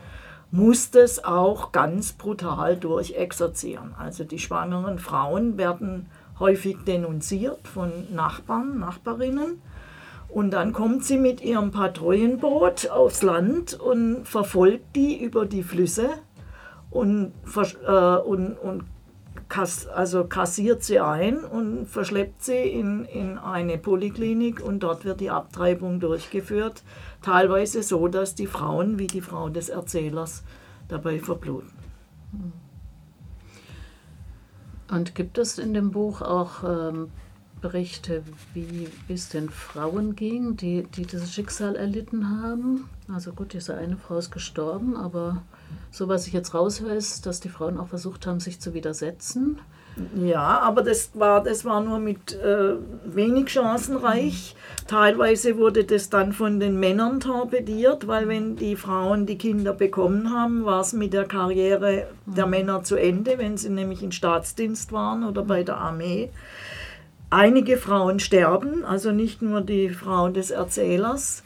muss 0.52 0.92
das 0.92 1.24
auch 1.24 1.72
ganz 1.72 2.14
brutal 2.14 2.76
durchexerzieren. 2.76 3.94
Also 3.98 4.24
die 4.24 4.40
schwangeren 4.40 5.00
Frauen 5.00 5.58
werden 5.58 6.08
häufig 6.40 6.78
denunziert 6.86 7.68
von 7.68 7.92
Nachbarn, 8.14 8.80
Nachbarinnen. 8.80 9.62
Und 10.30 10.52
dann 10.52 10.74
kommt 10.74 11.04
sie 11.04 11.18
mit 11.18 11.42
ihrem 11.42 11.72
Patrouillenboot 11.72 12.90
aufs 12.90 13.24
Land 13.24 13.74
und 13.80 14.28
verfolgt 14.28 14.96
die 14.96 15.22
über 15.24 15.46
die 15.46 15.64
Flüsse 15.64 16.10
und, 16.92 17.34
äh, 17.56 17.92
und, 17.92 18.54
und 18.54 18.84
kass, 19.60 19.88
also 19.88 20.24
kassiert 20.24 20.84
sie 20.84 21.00
ein 21.00 21.44
und 21.44 21.86
verschleppt 21.86 22.44
sie 22.44 22.64
in, 22.64 23.06
in 23.06 23.38
eine 23.38 23.78
Poliklinik 23.78 24.62
und 24.62 24.80
dort 24.80 25.04
wird 25.04 25.20
die 25.20 25.30
Abtreibung 25.30 26.00
durchgeführt. 26.00 26.84
Teilweise 27.22 27.84
so, 27.84 28.08
dass 28.08 28.36
die 28.36 28.48
Frauen, 28.48 29.00
wie 29.00 29.08
die 29.08 29.22
Frau 29.22 29.50
des 29.50 29.70
Erzählers, 29.70 30.44
dabei 30.88 31.20
verbluten. 31.20 31.72
Und 34.90 35.14
gibt 35.14 35.38
es 35.38 35.60
in 35.60 35.74
dem 35.74 35.92
Buch 35.92 36.22
auch 36.22 36.64
ähm, 36.64 37.12
Berichte, 37.62 38.24
wie 38.54 38.88
es 39.10 39.30
den 39.30 39.50
Frauen 39.50 40.16
ging, 40.16 40.56
die, 40.56 40.84
die 40.84 41.06
dieses 41.06 41.34
Schicksal 41.34 41.76
erlitten 41.76 42.42
haben? 42.42 42.90
Also 43.14 43.34
gut, 43.34 43.54
diese 43.54 43.76
eine 43.76 43.98
Frau 43.98 44.18
ist 44.18 44.32
gestorben, 44.32 44.96
aber 44.96 45.44
so 45.92 46.08
was 46.08 46.28
ich 46.28 46.34
jetzt 46.34 46.54
raushöre, 46.54 46.96
ist, 46.96 47.26
dass 47.26 47.40
die 47.40 47.50
Frauen 47.50 47.78
auch 47.78 47.88
versucht 47.88 48.28
haben, 48.28 48.40
sich 48.40 48.60
zu 48.60 48.74
widersetzen. 48.74 49.60
Ja, 50.16 50.60
aber 50.62 50.82
das 50.82 51.12
war, 51.14 51.44
das 51.44 51.66
war 51.66 51.82
nur 51.82 52.00
mit 52.00 52.34
äh, 52.34 52.76
wenig 53.06 53.50
chancenreich. 53.50 54.56
Teilweise 54.88 55.58
wurde 55.58 55.84
das 55.84 56.10
dann 56.10 56.32
von 56.32 56.60
den 56.60 56.80
Männern 56.80 57.20
torpediert, 57.20 58.08
weil 58.08 58.28
wenn 58.28 58.56
die 58.56 58.76
Frauen 58.76 59.26
die 59.26 59.38
Kinder 59.38 59.74
bekommen 59.74 60.32
haben, 60.32 60.64
war 60.64 60.82
es 60.82 60.94
mit 60.94 61.14
der 61.14 61.26
Karriere 61.26 62.08
der 62.26 62.46
Männer 62.46 62.84
zu 62.84 62.96
Ende, 62.96 63.38
wenn 63.38 63.58
sie 63.58 63.70
nämlich 63.70 64.02
in 64.02 64.12
Staatsdienst 64.12 64.92
waren 64.94 65.28
oder 65.28 65.44
bei 65.44 65.64
der 65.64 65.78
Armee. 65.78 66.30
Einige 67.30 67.78
Frauen 67.78 68.20
sterben, 68.20 68.86
also 68.86 69.12
nicht 69.12 69.42
nur 69.42 69.62
die 69.62 69.90
Frauen 69.90 70.34
des 70.34 70.50
Erzählers. 70.50 71.44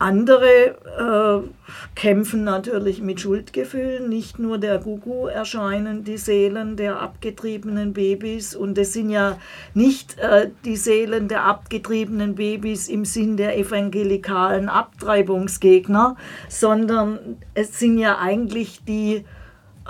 Andere 0.00 1.44
äh, 1.44 1.46
kämpfen 1.94 2.42
natürlich 2.42 3.02
mit 3.02 3.20
Schuldgefühlen. 3.20 4.08
Nicht 4.08 4.38
nur 4.38 4.56
der 4.56 4.78
Gugu 4.78 5.26
erscheinen 5.26 6.04
die 6.04 6.16
Seelen 6.16 6.76
der 6.76 7.00
abgetriebenen 7.00 7.92
Babys. 7.92 8.56
Und 8.56 8.78
es 8.78 8.94
sind 8.94 9.10
ja 9.10 9.36
nicht 9.74 10.18
äh, 10.18 10.48
die 10.64 10.76
Seelen 10.76 11.28
der 11.28 11.44
abgetriebenen 11.44 12.34
Babys 12.36 12.88
im 12.88 13.04
Sinn 13.04 13.36
der 13.36 13.58
evangelikalen 13.58 14.70
Abtreibungsgegner, 14.70 16.16
sondern 16.48 17.36
es 17.52 17.78
sind 17.78 17.98
ja 17.98 18.16
eigentlich 18.16 18.82
die 18.86 19.26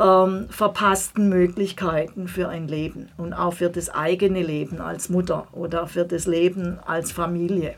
ähm, 0.01 0.47
verpassten 0.51 1.29
Möglichkeiten 1.29 2.27
für 2.27 2.49
ein 2.49 2.67
Leben 2.67 3.11
und 3.17 3.33
auch 3.33 3.55
für 3.55 3.71
das 3.71 3.91
eigene 3.91 4.43
Leben 4.43 4.81
als 4.81 5.09
Mutter 5.09 5.47
oder 5.53 5.87
für 5.87 6.05
das 6.05 6.27
Leben 6.27 6.81
als 6.85 7.13
Familie. 7.13 7.77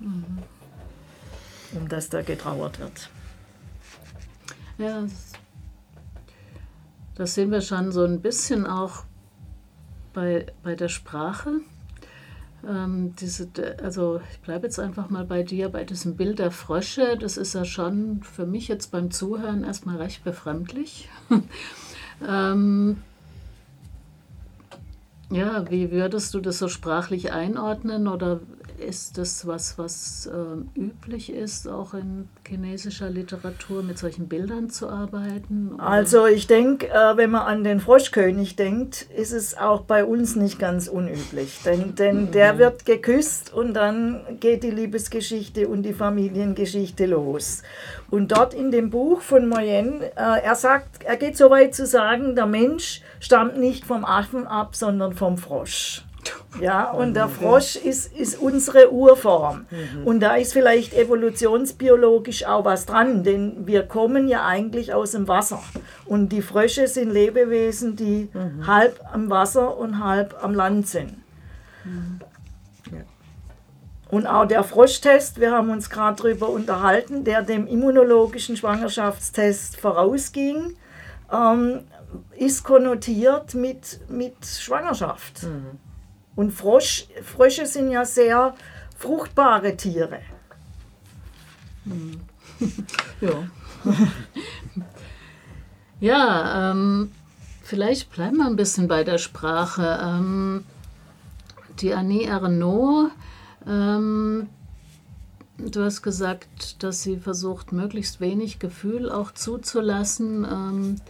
Mhm 0.00 0.38
um 1.74 1.88
das 1.88 2.08
da 2.08 2.22
getrauert 2.22 2.78
wird. 2.78 3.10
Ja, 4.78 5.04
das 7.14 7.34
sehen 7.34 7.50
wir 7.50 7.62
schon 7.62 7.92
so 7.92 8.04
ein 8.04 8.20
bisschen 8.20 8.66
auch 8.66 9.04
bei, 10.12 10.46
bei 10.62 10.74
der 10.74 10.88
Sprache. 10.88 11.60
Ähm, 12.66 13.14
diese, 13.16 13.48
also 13.82 14.20
ich 14.32 14.40
bleibe 14.40 14.66
jetzt 14.66 14.78
einfach 14.78 15.08
mal 15.08 15.24
bei 15.24 15.42
dir, 15.42 15.68
bei 15.68 15.84
diesem 15.84 16.16
Bild 16.16 16.38
der 16.38 16.50
Frösche. 16.50 17.16
Das 17.18 17.36
ist 17.36 17.54
ja 17.54 17.64
schon 17.64 18.22
für 18.22 18.46
mich 18.46 18.68
jetzt 18.68 18.90
beim 18.90 19.10
Zuhören 19.10 19.64
erstmal 19.64 19.96
recht 19.96 20.24
befremdlich. 20.24 21.08
ähm, 22.28 22.98
ja, 25.30 25.70
wie 25.70 25.90
würdest 25.90 26.34
du 26.34 26.40
das 26.40 26.58
so 26.58 26.68
sprachlich 26.68 27.32
einordnen 27.32 28.08
oder 28.08 28.40
ist 28.80 29.18
das 29.18 29.46
was, 29.46 29.78
was 29.78 30.26
äh, 30.26 30.78
üblich 30.80 31.32
ist, 31.32 31.68
auch 31.68 31.94
in 31.94 32.28
chinesischer 32.46 33.10
Literatur 33.10 33.82
mit 33.82 33.98
solchen 33.98 34.28
Bildern 34.28 34.70
zu 34.70 34.88
arbeiten? 34.88 35.72
Oder? 35.74 35.82
Also 35.82 36.26
ich 36.26 36.46
denke, 36.46 36.88
äh, 36.88 37.16
wenn 37.16 37.30
man 37.30 37.42
an 37.42 37.64
den 37.64 37.80
Froschkönig 37.80 38.56
denkt, 38.56 39.02
ist 39.16 39.32
es 39.32 39.56
auch 39.56 39.82
bei 39.82 40.04
uns 40.04 40.36
nicht 40.36 40.58
ganz 40.58 40.88
unüblich. 40.88 41.60
Denn, 41.64 41.94
denn 41.94 42.22
mhm. 42.22 42.30
der 42.30 42.58
wird 42.58 42.86
geküsst 42.86 43.52
und 43.52 43.74
dann 43.74 44.20
geht 44.40 44.62
die 44.62 44.70
Liebesgeschichte 44.70 45.68
und 45.68 45.82
die 45.82 45.94
Familiengeschichte 45.94 47.06
los. 47.06 47.62
Und 48.10 48.32
dort 48.32 48.54
in 48.54 48.70
dem 48.70 48.90
Buch 48.90 49.20
von 49.20 49.48
Moyen, 49.48 50.02
äh, 50.02 50.10
er 50.14 50.54
sagt, 50.54 51.04
er 51.04 51.16
geht 51.16 51.36
so 51.36 51.50
weit 51.50 51.74
zu 51.74 51.86
sagen, 51.86 52.34
der 52.34 52.46
Mensch 52.46 53.02
stammt 53.20 53.58
nicht 53.58 53.84
vom 53.84 54.04
Affen 54.04 54.46
ab, 54.46 54.76
sondern 54.76 55.12
vom 55.12 55.36
Frosch. 55.36 56.05
Ja, 56.60 56.90
und 56.90 57.14
der 57.14 57.28
Frosch 57.28 57.76
ist, 57.76 58.12
ist 58.16 58.40
unsere 58.40 58.92
Urform. 58.92 59.66
Mhm. 59.70 60.06
Und 60.06 60.20
da 60.20 60.36
ist 60.36 60.52
vielleicht 60.52 60.94
evolutionsbiologisch 60.94 62.46
auch 62.46 62.64
was 62.64 62.86
dran, 62.86 63.24
denn 63.24 63.66
wir 63.66 63.82
kommen 63.82 64.28
ja 64.28 64.46
eigentlich 64.46 64.94
aus 64.94 65.12
dem 65.12 65.28
Wasser. 65.28 65.62
Und 66.04 66.30
die 66.30 66.42
Frösche 66.42 66.88
sind 66.88 67.10
Lebewesen, 67.10 67.96
die 67.96 68.28
mhm. 68.32 68.66
halb 68.66 69.00
am 69.12 69.28
Wasser 69.30 69.76
und 69.76 70.02
halb 70.02 70.42
am 70.42 70.54
Land 70.54 70.88
sind. 70.88 71.16
Mhm. 71.84 72.20
Und 74.08 74.26
auch 74.26 74.46
der 74.46 74.62
Froschtest, 74.62 75.40
wir 75.40 75.50
haben 75.50 75.70
uns 75.70 75.90
gerade 75.90 76.22
darüber 76.22 76.48
unterhalten, 76.48 77.24
der 77.24 77.42
dem 77.42 77.66
immunologischen 77.66 78.56
Schwangerschaftstest 78.56 79.76
vorausging, 79.78 80.76
ähm, 81.32 81.80
ist 82.36 82.62
konnotiert 82.62 83.54
mit, 83.54 84.00
mit 84.08 84.46
Schwangerschaft. 84.46 85.42
Mhm. 85.42 85.78
Und 86.36 86.52
Frosch, 86.52 87.06
Frösche 87.22 87.66
sind 87.66 87.90
ja 87.90 88.04
sehr 88.04 88.54
fruchtbare 88.96 89.76
Tiere. 89.76 90.20
Hm. 91.84 92.20
ja. 93.20 93.48
ja, 96.00 96.70
ähm, 96.70 97.12
vielleicht 97.62 98.10
bleiben 98.12 98.36
wir 98.36 98.46
ein 98.46 98.56
bisschen 98.56 98.86
bei 98.86 99.02
der 99.02 99.18
Sprache. 99.18 99.98
Ähm, 100.02 100.64
die 101.80 101.94
Annie 101.94 102.26
Ernaux, 102.26 103.10
ähm, 103.66 104.48
du 105.58 105.84
hast 105.84 106.02
gesagt, 106.02 106.82
dass 106.82 107.02
sie 107.02 107.16
versucht, 107.16 107.72
möglichst 107.72 108.20
wenig 108.20 108.58
Gefühl 108.58 109.10
auch 109.10 109.32
zuzulassen. 109.32 111.00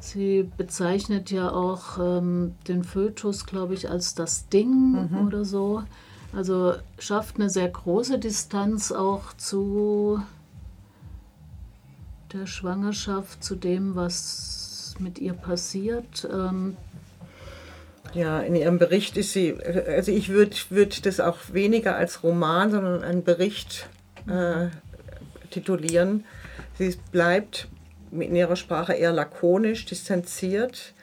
Sie 0.00 0.50
bezeichnet 0.56 1.30
ja 1.30 1.52
auch 1.52 1.98
ähm, 1.98 2.54
den 2.66 2.84
Fötus, 2.84 3.44
glaube 3.44 3.74
ich, 3.74 3.90
als 3.90 4.14
das 4.14 4.48
Ding 4.48 5.10
mhm. 5.10 5.26
oder 5.26 5.44
so. 5.44 5.82
Also 6.34 6.74
schafft 6.98 7.36
eine 7.36 7.50
sehr 7.50 7.68
große 7.68 8.18
Distanz 8.18 8.92
auch 8.92 9.34
zu 9.34 10.22
der 12.32 12.46
Schwangerschaft, 12.46 13.44
zu 13.44 13.56
dem, 13.56 13.94
was 13.94 14.94
mit 14.98 15.18
ihr 15.18 15.34
passiert. 15.34 16.26
Ähm, 16.32 16.76
ja, 18.14 18.40
in 18.40 18.54
ihrem 18.54 18.78
Bericht 18.78 19.16
ist 19.16 19.32
sie, 19.32 19.56
also 19.62 20.12
ich 20.12 20.30
würde 20.30 20.56
würd 20.70 21.04
das 21.04 21.20
auch 21.20 21.36
weniger 21.52 21.96
als 21.96 22.22
Roman, 22.22 22.70
sondern 22.70 23.02
einen 23.02 23.22
Bericht 23.22 23.88
äh, 24.26 24.68
titulieren. 25.50 26.24
Sie 26.78 26.96
bleibt 27.12 27.68
in 28.12 28.34
ihrer 28.34 28.56
Sprache 28.56 28.94
eher 28.94 29.12
lakonisch, 29.12 29.84
distanziert, 29.86 30.94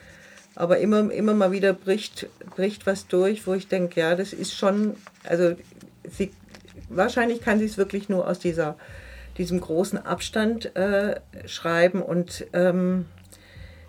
aber 0.55 0.79
immer, 0.79 1.11
immer 1.11 1.33
mal 1.33 1.51
wieder 1.51 1.73
bricht, 1.73 2.27
bricht 2.55 2.85
was 2.85 3.07
durch, 3.07 3.45
wo 3.47 3.53
ich 3.53 3.67
denke, 3.67 3.99
ja, 3.99 4.15
das 4.15 4.33
ist 4.33 4.55
schon, 4.55 4.95
also 5.23 5.55
sie, 6.09 6.31
wahrscheinlich 6.89 7.41
kann 7.41 7.59
sie 7.59 7.65
es 7.65 7.77
wirklich 7.77 8.09
nur 8.09 8.27
aus 8.27 8.39
dieser, 8.39 8.75
diesem 9.37 9.61
großen 9.61 10.03
Abstand 10.03 10.75
äh, 10.75 11.19
schreiben 11.45 12.01
und 12.01 12.47
ähm, 12.53 13.05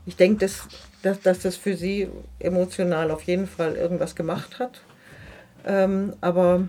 ich 0.06 0.16
denke, 0.16 0.40
dass, 0.40 0.68
dass, 1.02 1.20
dass 1.20 1.40
das 1.40 1.56
für 1.56 1.76
sie 1.76 2.08
emotional 2.38 3.10
auf 3.10 3.22
jeden 3.22 3.46
Fall 3.46 3.76
irgendwas 3.76 4.14
gemacht 4.14 4.58
hat. 4.58 4.80
Ähm, 5.66 6.14
aber 6.20 6.68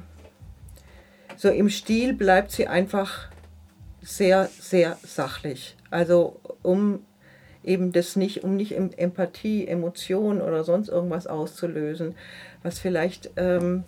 so 1.38 1.50
im 1.50 1.70
Stil 1.70 2.14
bleibt 2.14 2.52
sie 2.52 2.68
einfach 2.68 3.30
sehr, 4.02 4.50
sehr 4.60 4.98
sachlich. 5.04 5.76
Also 5.90 6.40
um 6.62 7.00
eben 7.64 7.92
das 7.92 8.16
nicht, 8.16 8.44
um 8.44 8.56
nicht 8.56 8.74
Empathie, 8.74 9.68
Emotion 9.68 10.42
oder 10.42 10.64
sonst 10.64 10.90
irgendwas 10.90 11.28
auszulösen, 11.28 12.16
was 12.64 12.80
vielleicht 12.80 13.32
ähm, 13.36 13.84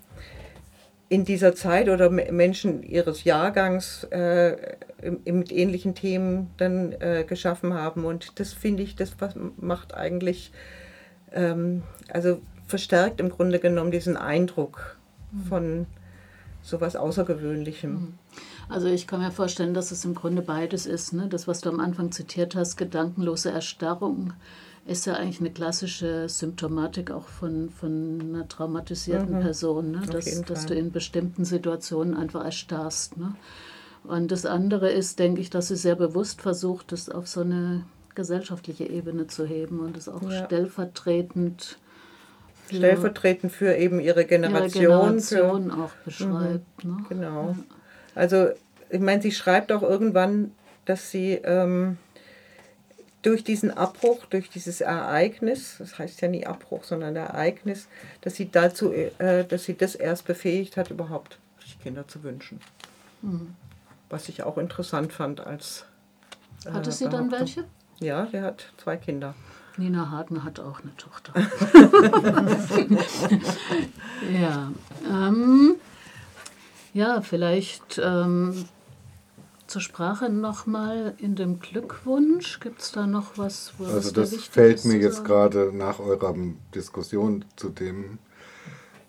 in 1.10 1.26
dieser 1.26 1.56
Zeit 1.56 1.90
oder 1.90 2.10
Menschen 2.10 2.84
ihres 2.84 3.26
Jahrgangs 3.26 4.06
äh, 4.06 4.76
mit 5.26 5.52
ähnlichen 5.52 5.94
Themen 5.94 6.52
dann 6.58 6.94
äh, 6.94 7.26
geschaffen 7.28 7.74
haben. 7.74 8.06
Und 8.06 8.40
das 8.40 8.54
finde 8.54 8.84
ich, 8.84 8.96
das 8.96 9.16
macht 9.58 9.94
eigentlich, 9.94 10.54
ähm, 11.34 11.84
also 12.08 12.40
verstärkt 12.66 13.20
im 13.20 13.30
Grunde 13.30 13.60
genommen 13.60 13.92
diesen 13.92 14.16
Eindruck 14.16 14.98
mhm. 15.32 15.44
von 15.44 15.88
sowas 16.62 16.96
Außergewöhnlichem. 16.96 18.18
Also 18.70 18.88
ich 18.88 19.08
kann 19.08 19.22
mir 19.22 19.32
vorstellen, 19.32 19.74
dass 19.74 19.92
es 19.92 20.06
im 20.06 20.16
Grunde 20.16 20.42
beides 20.42 20.86
ist. 20.86 21.14
Ne? 21.14 21.28
Das, 21.28 21.48
was 21.48 21.62
du 21.62 21.70
am 21.70 21.80
Anfang 21.80 22.12
zitiert 22.12 22.56
hast, 22.56 22.78
gedankenlose 22.78 23.52
Erstarrung, 23.52 24.34
ist 24.86 25.06
ja 25.06 25.14
eigentlich 25.14 25.40
eine 25.40 25.52
klassische 25.52 26.28
Symptomatik 26.28 27.12
auch 27.12 27.28
von, 27.28 27.70
von 27.70 28.20
einer 28.22 28.48
traumatisierten 28.48 29.38
mhm. 29.38 29.42
Person, 29.42 29.92
ne? 29.92 30.02
dass, 30.12 30.42
dass 30.42 30.66
du 30.66 30.74
in 30.74 30.92
bestimmten 30.92 31.46
Situationen 31.46 32.16
einfach 32.16 32.44
erstarrst. 32.44 33.18
Ne? 33.18 33.36
Und 34.04 34.32
das 34.32 34.46
andere 34.46 34.90
ist, 34.90 35.20
denke 35.20 35.42
ich, 35.42 35.50
dass 35.50 35.68
sie 35.68 35.76
sehr 35.76 35.96
bewusst 35.96 36.42
versucht, 36.42 36.92
das 36.92 37.10
auf 37.10 37.28
so 37.28 37.42
eine 37.42 37.86
gesellschaftliche 38.16 38.86
Ebene 38.86 39.28
zu 39.28 39.46
heben 39.46 39.80
und 39.80 39.96
es 39.96 40.10
auch 40.10 40.22
ja. 40.24 40.46
stellvertretend 40.46 41.78
für, 42.66 42.76
stellvertretend 42.76 43.52
für 43.52 43.76
eben 43.76 44.00
ihre 44.00 44.26
Generation, 44.26 44.84
ihre 44.84 44.90
Generation 44.90 45.70
für, 45.70 45.84
auch 45.84 45.92
beschreibt. 46.04 46.84
Mhm, 46.84 46.92
ne? 46.92 47.06
Genau. 47.10 47.48
Ja. 47.50 47.56
Also 48.16 48.50
ich 48.90 49.00
meine, 49.00 49.22
sie 49.22 49.32
schreibt 49.32 49.72
auch 49.72 49.84
irgendwann, 49.84 50.52
dass 50.86 51.12
sie 51.12 51.34
ähm, 51.44 51.98
durch 53.22 53.44
diesen 53.44 53.72
Abbruch, 53.72 54.26
durch 54.26 54.50
dieses 54.50 54.82
Ereignis, 54.82 55.76
das 55.80 56.00
heißt 56.00 56.22
ja 56.22 56.28
nie 56.28 56.46
Abbruch, 56.46 56.84
sondern 56.84 57.16
Ereignis, 57.16 57.88
dass 58.22 58.36
sie 58.36 58.52
dazu, 58.52 58.92
äh, 58.92 59.46
dass 59.46 59.66
sie 59.66 59.78
das 59.78 59.96
erst 59.96 60.26
befähigt 60.26 60.78
hat, 60.78 60.90
überhaupt 60.90 61.38
sich 61.62 61.80
Kinder 61.80 62.08
zu 62.08 62.24
wünschen. 62.24 62.60
Mhm. 63.22 63.56
Was 64.10 64.30
ich 64.30 64.44
auch 64.44 64.58
interessant 64.58 65.14
fand 65.14 65.40
als. 65.40 65.86
Äh, 66.66 66.72
Hatte 66.72 66.92
sie 66.92 67.10
dann 67.10 67.32
welche? 67.32 67.66
Ja, 68.00 68.28
sie 68.32 68.42
hat 68.42 68.74
zwei 68.78 68.98
Kinder. 68.98 69.36
Nina 69.78 70.10
Hagen 70.10 70.44
hat 70.44 70.60
auch 70.60 70.82
eine 70.82 70.96
Tochter. 70.98 71.34
ja, 74.34 74.72
ähm, 75.10 75.76
ja, 76.94 77.22
vielleicht 77.22 78.00
ähm, 78.04 78.66
zur 79.68 79.82
Sprache 79.82 80.30
nochmal 80.30 81.16
in 81.18 81.36
dem 81.36 81.60
Glückwunsch. 81.60 82.60
Gibt 82.60 82.82
es 82.82 82.92
da 82.92 83.08
noch 83.08 83.38
was? 83.38 83.74
Was 83.78 83.94
also 83.94 84.12
das 84.12 84.36
fällt 84.36 84.86
mir 84.86 84.98
jetzt 84.98 85.24
gerade 85.24 85.72
nach 85.74 86.00
eurer 86.00 86.36
Diskussion 86.76 87.46
zu 87.56 87.70
dem 87.70 88.20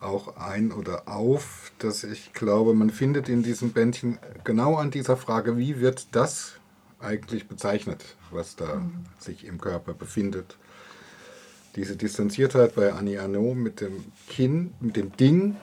auch 0.01 0.37
ein 0.37 0.73
oder 0.73 1.09
auf, 1.09 1.73
dass 1.79 2.05
ich 2.05 2.33
glaube, 2.33 2.75
man 2.75 2.91
findet 2.91 3.29
in 3.29 3.43
diesem 3.43 3.71
Bändchen 3.71 4.19
genau 4.45 4.77
an 4.77 4.91
dieser 4.91 5.17
Frage, 5.17 5.57
wie 5.57 5.81
wird 5.81 6.09
das 6.13 6.55
eigentlich 7.01 7.49
bezeichnet, 7.49 8.17
was 8.31 8.57
da 8.57 8.77
mhm. 8.77 9.05
sich 9.19 9.45
im 9.45 9.61
Körper 9.61 9.95
befindet. 9.95 10.57
Diese 11.77 11.97
Distanziertheit 11.97 12.75
bei 12.75 12.93
Annie 12.93 13.21
Arnaud 13.21 13.57
mit 13.57 13.81
dem 13.81 14.05
Kinn, 14.29 14.75
mit 14.81 14.97
dem 14.97 15.17
Ding, 15.17 15.57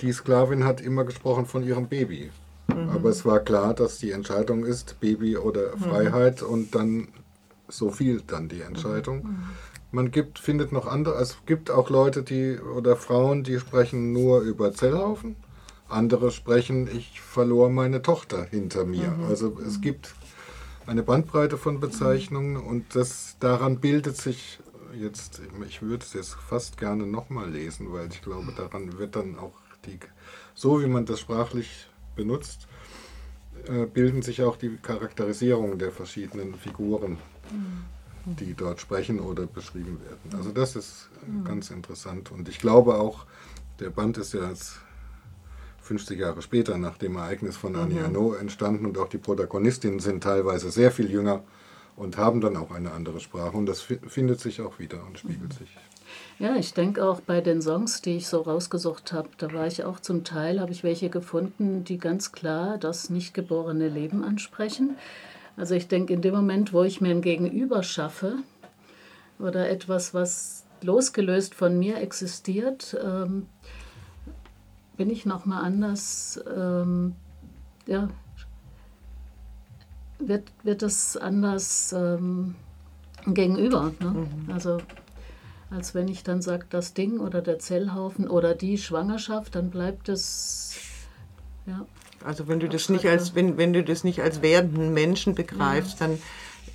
die 0.00 0.12
Sklavin 0.12 0.64
hat 0.64 0.80
immer 0.80 1.04
gesprochen 1.04 1.46
von 1.46 1.62
ihrem 1.62 1.88
Baby. 1.88 2.30
Mhm. 2.68 2.90
Aber 2.90 3.10
es 3.10 3.24
war 3.24 3.40
klar, 3.40 3.74
dass 3.74 3.98
die 3.98 4.10
Entscheidung 4.10 4.64
ist, 4.64 5.00
Baby 5.00 5.36
oder 5.36 5.76
mhm. 5.76 5.80
Freiheit 5.80 6.42
mhm. 6.42 6.48
und 6.48 6.74
dann 6.74 7.08
so 7.68 7.90
viel 7.90 8.22
dann 8.26 8.48
die 8.48 8.60
Entscheidung. 8.60 9.24
Mhm. 9.24 9.36
Man 9.92 10.10
gibt, 10.10 10.38
findet 10.38 10.72
noch 10.72 10.86
andere, 10.86 11.20
es 11.20 11.38
gibt 11.46 11.70
auch 11.70 11.90
Leute, 11.90 12.22
die 12.22 12.58
oder 12.58 12.96
Frauen, 12.96 13.44
die 13.44 13.58
sprechen 13.58 14.12
nur 14.12 14.40
über 14.40 14.72
Zellhaufen. 14.72 15.36
Andere 15.88 16.32
sprechen, 16.32 16.88
ich 16.88 17.20
verlor 17.20 17.70
meine 17.70 18.02
Tochter 18.02 18.44
hinter 18.44 18.84
mir. 18.84 19.10
Mhm. 19.10 19.24
Also 19.28 19.56
es 19.64 19.80
gibt 19.80 20.14
eine 20.86 21.02
Bandbreite 21.02 21.56
von 21.56 21.80
Bezeichnungen 21.80 22.56
und 22.56 22.94
das 22.94 23.36
daran 23.40 23.78
bildet 23.78 24.16
sich 24.16 24.58
jetzt, 25.00 25.40
ich 25.68 25.82
würde 25.82 26.04
es 26.04 26.12
jetzt 26.12 26.34
fast 26.34 26.78
gerne 26.78 27.06
nochmal 27.06 27.50
lesen, 27.50 27.92
weil 27.92 28.08
ich 28.10 28.22
glaube, 28.22 28.52
daran 28.56 28.98
wird 28.98 29.16
dann 29.16 29.38
auch 29.38 29.52
die, 29.86 29.98
so 30.54 30.82
wie 30.82 30.86
man 30.86 31.06
das 31.06 31.20
sprachlich 31.20 31.86
benutzt, 32.14 32.66
äh, 33.68 33.86
bilden 33.86 34.22
sich 34.22 34.42
auch 34.42 34.56
die 34.56 34.76
Charakterisierungen 34.76 35.78
der 35.78 35.92
verschiedenen 35.92 36.54
Figuren, 36.54 37.18
die 38.24 38.54
dort 38.54 38.80
sprechen 38.80 39.20
oder 39.20 39.46
beschrieben 39.46 40.00
werden. 40.00 40.36
Also 40.36 40.50
das 40.50 40.74
ist 40.74 41.08
ganz 41.44 41.70
interessant 41.70 42.32
und 42.32 42.48
ich 42.48 42.58
glaube 42.58 42.96
auch, 42.96 43.24
der 43.78 43.90
Band 43.90 44.18
ist 44.18 44.34
ja 44.34 44.48
jetzt 44.48 44.80
50 45.82 46.18
Jahre 46.18 46.42
später 46.42 46.76
nach 46.76 46.98
dem 46.98 47.16
Ereignis 47.16 47.56
von 47.56 47.76
Annie 47.76 48.00
mhm. 48.00 48.04
Arnaud 48.06 48.40
entstanden 48.40 48.86
und 48.86 48.98
auch 48.98 49.08
die 49.08 49.18
Protagonistinnen 49.18 50.00
sind 50.00 50.22
teilweise 50.22 50.70
sehr 50.70 50.90
viel 50.90 51.10
jünger 51.10 51.44
und 51.94 52.16
haben 52.16 52.40
dann 52.40 52.56
auch 52.56 52.72
eine 52.72 52.92
andere 52.92 53.20
Sprache 53.20 53.56
und 53.56 53.66
das 53.66 53.80
findet 53.80 54.40
sich 54.40 54.60
auch 54.60 54.78
wieder 54.78 55.04
und 55.06 55.18
spiegelt 55.18 55.54
mhm. 55.54 55.58
sich. 55.58 55.76
Ja, 56.38 56.54
ich 56.56 56.74
denke 56.74 57.04
auch 57.04 57.20
bei 57.20 57.40
den 57.40 57.62
Songs, 57.62 58.02
die 58.02 58.16
ich 58.16 58.28
so 58.28 58.42
rausgesucht 58.42 59.12
habe, 59.12 59.28
da 59.38 59.52
war 59.52 59.66
ich 59.66 59.84
auch 59.84 60.00
zum 60.00 60.22
Teil, 60.22 60.60
habe 60.60 60.72
ich 60.72 60.84
welche 60.84 61.08
gefunden, 61.08 61.84
die 61.84 61.96
ganz 61.96 62.32
klar 62.32 62.76
das 62.76 63.08
nicht 63.08 63.32
geborene 63.32 63.88
Leben 63.88 64.22
ansprechen. 64.22 64.96
Also 65.56 65.74
ich 65.74 65.88
denke, 65.88 66.12
in 66.12 66.20
dem 66.20 66.34
Moment, 66.34 66.74
wo 66.74 66.82
ich 66.82 67.00
mir 67.00 67.10
ein 67.10 67.22
Gegenüber 67.22 67.82
schaffe 67.82 68.36
oder 69.38 69.70
etwas, 69.70 70.12
was 70.12 70.64
losgelöst 70.82 71.54
von 71.54 71.78
mir 71.78 71.96
existiert, 71.98 72.94
ähm, 73.02 73.46
bin 74.98 75.08
ich 75.08 75.24
nochmal 75.24 75.64
anders, 75.64 76.38
ähm, 76.54 77.14
ja, 77.86 78.08
wird, 80.18 80.44
wird 80.62 80.82
das 80.82 81.16
anders 81.16 81.94
ähm, 81.96 82.54
gegenüber. 83.26 83.92
Ne? 84.00 84.10
Mhm. 84.10 84.52
Also 84.52 84.78
als 85.70 85.94
wenn 85.94 86.08
ich 86.08 86.22
dann 86.22 86.42
sage, 86.42 86.66
das 86.70 86.94
Ding 86.94 87.18
oder 87.18 87.42
der 87.42 87.58
Zellhaufen 87.58 88.28
oder 88.28 88.54
die 88.54 88.78
Schwangerschaft, 88.78 89.54
dann 89.54 89.70
bleibt 89.70 90.08
es 90.08 90.76
ja. 91.66 91.86
Also 92.24 92.48
wenn 92.48 92.60
du 92.60 92.68
das 92.68 92.88
nicht 92.88 93.06
als 93.06 93.34
wenn, 93.34 93.56
wenn 93.56 93.72
du 93.72 93.84
das 93.84 94.04
nicht 94.04 94.22
als 94.22 94.42
werdenden 94.42 94.94
Menschen 94.94 95.34
begreifst, 95.34 96.00
ja. 96.00 96.06
dann 96.06 96.18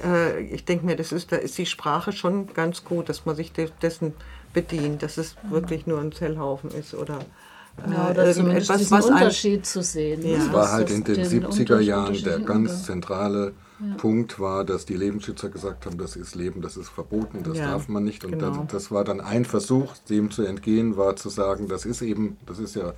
äh, 0.04 0.40
ich 0.42 0.66
denke 0.66 0.86
mir, 0.86 0.96
das 0.96 1.12
ist 1.12 1.32
da 1.32 1.38
ist 1.38 1.58
die 1.58 1.66
Sprache 1.66 2.12
schon 2.12 2.54
ganz 2.54 2.84
gut, 2.84 3.10
dass 3.10 3.26
man 3.26 3.36
sich 3.36 3.52
dessen 3.54 4.14
bedient, 4.54 5.04
dass 5.04 5.18
es 5.18 5.36
mhm. 5.44 5.52
wirklich 5.52 5.88
nur 5.88 6.00
ein 6.00 6.12
Zellhaufen 6.12 6.72
ist 6.72 6.94
oder 6.94 7.20
ja, 7.90 8.12
oder 8.12 8.28
irgendetwas, 8.28 8.92
was 8.92 9.06
Unterschied 9.06 9.66
zu 9.66 9.82
sehen. 9.82 10.26
Ja. 10.26 10.38
Es 10.38 10.54
war 10.54 10.72
halt 10.72 10.90
in 10.90 11.04
den, 11.04 11.16
den 11.16 11.26
70er 11.26 11.80
Jahren 11.80 12.22
der 12.24 12.40
ganz 12.40 12.86
zentrale 12.86 13.54
ja. 13.80 13.96
Punkt 13.96 14.40
war, 14.40 14.64
dass 14.64 14.86
die 14.86 14.96
Lebensschützer 14.96 15.50
gesagt 15.50 15.86
haben, 15.86 15.98
das 15.98 16.16
ist 16.16 16.36
Leben, 16.36 16.62
das 16.62 16.78
ist 16.78 16.90
verboten, 16.90 17.44
das 17.44 17.58
ja, 17.58 17.72
darf 17.72 17.88
man 17.88 18.04
nicht. 18.04 18.24
Und 18.24 18.32
genau. 18.32 18.50
das, 18.50 18.68
das, 18.68 18.92
war 18.92 19.04
dann 19.04 19.22
ein 19.22 19.46
Versuch, 19.46 19.96
dem 20.10 20.30
zu 20.30 20.44
entgehen, 20.44 20.98
war 20.98 21.16
zu 21.16 21.30
sagen, 21.30 21.68
das 21.68 21.86
ist 21.86 22.02
eben, 22.02 22.38
das 22.46 22.60
ist 22.60 22.76
ja, 22.76 22.94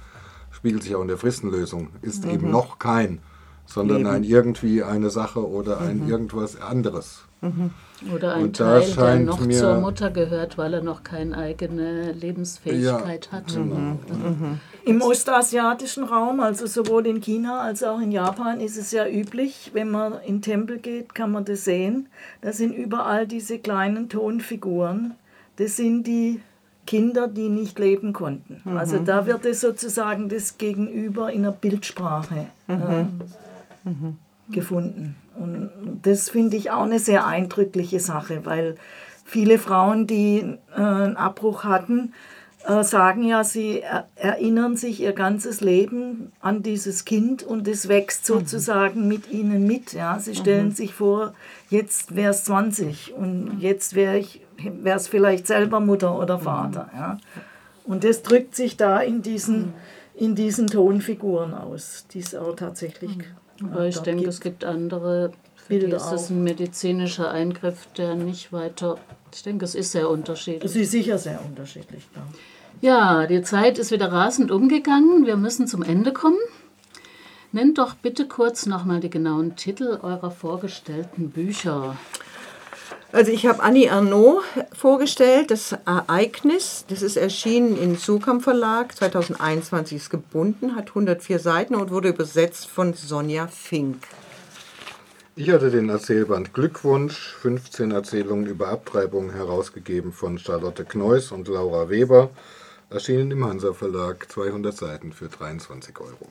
spiegelt 0.51 0.83
sich 0.83 0.95
auch 0.95 1.01
in 1.01 1.07
der 1.07 1.17
Fristenlösung, 1.17 1.89
ist 2.01 2.25
mhm. 2.25 2.31
eben 2.31 2.51
noch 2.51 2.79
kein, 2.79 3.19
sondern 3.65 3.99
Leben. 3.99 4.09
ein 4.09 4.23
irgendwie 4.23 4.83
eine 4.83 5.09
Sache 5.09 5.47
oder 5.47 5.79
ein 5.79 6.03
mhm. 6.03 6.09
irgendwas 6.09 6.59
anderes. 6.59 7.23
Mhm. 7.41 7.71
Oder 8.13 8.35
ein 8.35 8.43
und 8.43 8.55
Teil, 8.57 8.85
der 8.95 9.19
noch 9.19 9.47
zur 9.47 9.79
Mutter 9.79 10.09
gehört, 10.11 10.57
weil 10.57 10.73
er 10.73 10.81
noch 10.81 11.03
keine 11.03 11.37
eigene 11.37 12.11
Lebensfähigkeit 12.13 13.29
ja, 13.31 13.37
hat. 13.37 13.53
Genau. 13.53 13.75
Mhm. 13.75 13.99
Mhm. 14.09 14.59
Im 14.85 15.01
ostasiatischen 15.01 16.03
Raum, 16.03 16.39
also 16.39 16.65
sowohl 16.67 17.07
in 17.07 17.21
China 17.21 17.61
als 17.61 17.83
auch 17.83 17.99
in 17.99 18.11
Japan, 18.11 18.59
ist 18.59 18.77
es 18.77 18.91
ja 18.91 19.07
üblich, 19.07 19.71
wenn 19.73 19.91
man 19.91 20.15
in 20.25 20.41
Tempel 20.41 20.79
geht, 20.79 21.15
kann 21.15 21.31
man 21.31 21.45
das 21.45 21.63
sehen. 21.63 22.07
Da 22.41 22.51
sind 22.51 22.73
überall 22.73 23.27
diese 23.27 23.59
kleinen 23.59 24.09
Tonfiguren. 24.09 25.15
Das 25.57 25.77
sind 25.77 26.05
die 26.05 26.41
Kinder, 26.85 27.27
die 27.27 27.49
nicht 27.49 27.79
leben 27.79 28.11
konnten. 28.11 28.61
Mhm. 28.65 28.77
Also 28.77 28.99
da 28.99 29.25
wird 29.25 29.45
es 29.45 29.61
sozusagen 29.61 30.27
das 30.27 30.57
Gegenüber 30.57 31.31
in 31.31 31.43
der 31.43 31.51
Bildsprache 31.51 32.47
äh, 32.67 33.05
gefunden. 34.49 35.15
Und 35.35 35.71
das 36.03 36.29
finde 36.29 36.57
ich 36.57 36.71
auch 36.71 36.83
eine 36.83 36.99
sehr 36.99 37.25
eindrückliche 37.25 37.99
Sache, 37.99 38.45
weil 38.45 38.75
viele 39.25 39.57
Frauen, 39.57 40.07
die 40.07 40.39
äh, 40.75 40.79
einen 40.79 41.17
Abbruch 41.17 41.63
hatten, 41.63 42.13
äh, 42.65 42.83
sagen 42.83 43.23
ja, 43.23 43.43
sie 43.43 43.81
er 43.81 44.07
erinnern 44.15 44.77
sich 44.77 45.01
ihr 45.01 45.13
ganzes 45.13 45.61
Leben 45.61 46.31
an 46.39 46.63
dieses 46.63 47.03
Kind 47.03 47.43
und 47.43 47.67
es 47.67 47.89
wächst 47.89 48.29
mhm. 48.29 48.33
sozusagen 48.35 49.01
mhm. 49.01 49.07
mit 49.07 49.31
ihnen 49.31 49.65
mit. 49.65 49.93
Ja? 49.93 50.19
Sie 50.19 50.35
stellen 50.35 50.67
mhm. 50.67 50.71
sich 50.71 50.93
vor, 50.93 51.33
jetzt 51.69 52.15
wäre 52.15 52.31
es 52.31 52.45
20 52.45 53.13
und 53.15 53.57
jetzt 53.59 53.95
wäre 53.95 54.17
ich 54.17 54.41
wäre 54.57 54.97
es 54.97 55.07
vielleicht 55.07 55.47
selber 55.47 55.79
Mutter 55.79 56.17
oder 56.17 56.39
Vater. 56.39 56.89
Mhm. 56.93 56.99
Ja? 56.99 57.17
Und 57.85 58.03
das 58.03 58.21
drückt 58.21 58.55
sich 58.55 58.77
da 58.77 58.99
in 58.99 59.21
diesen, 59.21 59.59
mhm. 59.59 59.73
in 60.15 60.35
diesen 60.35 60.67
Tonfiguren 60.67 61.53
aus, 61.53 62.05
die 62.11 62.19
es 62.19 62.33
auch 62.35 62.55
tatsächlich 62.55 63.17
mhm. 63.17 63.23
Aber 63.71 63.87
ich 63.87 63.99
denke, 63.99 64.27
es 64.27 64.41
gibt 64.41 64.65
andere, 64.65 65.31
für 65.55 65.69
Bilder 65.69 65.87
die 65.87 65.93
ist 65.95 66.09
das 66.09 66.29
ein 66.29 66.43
medizinischer 66.43 67.31
Eingriff, 67.31 67.87
der 67.97 68.15
nicht 68.15 68.51
weiter. 68.51 68.97
Ich 69.33 69.43
denke, 69.43 69.65
es 69.65 69.75
ist 69.75 69.91
sehr 69.91 70.09
unterschiedlich. 70.09 70.63
Es 70.63 70.75
ist 70.75 70.91
sicher 70.91 71.17
sehr 71.17 71.39
unterschiedlich, 71.45 72.07
ja. 72.15 72.23
Ja, 72.81 73.27
die 73.27 73.41
Zeit 73.43 73.77
ist 73.77 73.91
wieder 73.91 74.11
rasend 74.11 74.51
umgegangen. 74.51 75.25
Wir 75.25 75.37
müssen 75.37 75.67
zum 75.67 75.83
Ende 75.83 76.11
kommen. 76.11 76.39
Nennt 77.53 77.77
doch 77.77 77.93
bitte 77.93 78.27
kurz 78.27 78.65
nochmal 78.65 78.99
die 78.99 79.11
genauen 79.11 79.55
Titel 79.55 79.99
eurer 80.01 80.31
vorgestellten 80.31 81.29
Bücher. 81.29 81.95
Also 83.13 83.31
ich 83.31 83.45
habe 83.45 83.61
Annie 83.61 83.91
Arnaud 83.91 84.41
vorgestellt, 84.75 85.51
das 85.51 85.73
Ereignis. 85.85 86.83
Das 86.89 87.03
ist 87.03 87.15
erschienen 87.15 87.77
im 87.77 87.95
Sukam 87.95 88.41
Verlag, 88.41 88.95
2021 88.95 89.97
ist 89.97 90.09
gebunden, 90.09 90.75
hat 90.75 90.89
104 90.89 91.37
Seiten 91.37 91.75
und 91.75 91.91
wurde 91.91 92.09
übersetzt 92.09 92.65
von 92.67 92.95
Sonja 92.95 93.45
Fink. 93.45 93.99
Ich 95.35 95.51
hatte 95.51 95.69
den 95.69 95.89
Erzählband 95.89 96.55
Glückwunsch, 96.55 97.35
15 97.39 97.91
Erzählungen 97.91 98.47
über 98.47 98.69
Abtreibung, 98.69 99.31
herausgegeben 99.31 100.11
von 100.11 100.39
Charlotte 100.39 100.83
Kneuss 100.83 101.31
und 101.31 101.47
Laura 101.47 101.91
Weber, 101.91 102.31
erschienen 102.89 103.29
im 103.29 103.45
Hansa 103.45 103.73
Verlag, 103.73 104.31
200 104.31 104.75
Seiten 104.75 105.13
für 105.13 105.27
23 105.27 105.99
Euro. 105.99 106.29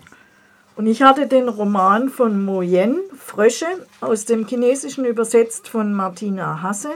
Und 0.75 0.87
ich 0.87 1.03
hatte 1.03 1.27
den 1.27 1.49
Roman 1.49 2.09
von 2.09 2.43
Mo 2.45 2.63
Yen, 2.63 2.99
Frösche, 3.17 3.67
aus 4.01 4.25
dem 4.25 4.47
Chinesischen 4.47 5.05
übersetzt 5.05 5.69
von 5.69 5.93
Martina 5.93 6.63
Hasse. 6.63 6.93